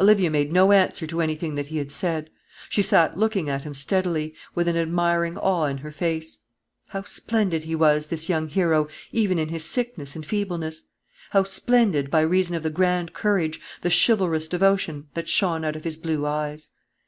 Olivia 0.00 0.30
made 0.30 0.52
no 0.52 0.72
answer 0.72 1.06
to 1.06 1.20
anything 1.20 1.54
that 1.54 1.68
he 1.68 1.76
had 1.76 1.92
said. 1.92 2.28
She 2.68 2.82
sat 2.82 3.16
looking 3.16 3.48
at 3.48 3.62
him 3.62 3.72
steadily, 3.72 4.34
with 4.52 4.66
an 4.66 4.76
admiring 4.76 5.38
awe 5.38 5.66
in 5.66 5.78
her 5.78 5.92
face. 5.92 6.38
How 6.88 7.04
splendid 7.04 7.62
he 7.62 7.76
was 7.76 8.06
this 8.06 8.28
young 8.28 8.48
hero 8.48 8.88
even 9.12 9.38
in 9.38 9.48
his 9.50 9.64
sickness 9.64 10.16
and 10.16 10.26
feebleness! 10.26 10.86
How 11.30 11.44
splendid, 11.44 12.10
by 12.10 12.22
reason 12.22 12.56
of 12.56 12.64
the 12.64 12.70
grand 12.70 13.12
courage, 13.12 13.60
the 13.82 13.90
chivalrous 14.06 14.48
devotion, 14.48 15.06
that 15.14 15.28
shone 15.28 15.64
out 15.64 15.76
of 15.76 15.84
his 15.84 15.96
blue 15.96 16.26
eyes! 16.26 16.70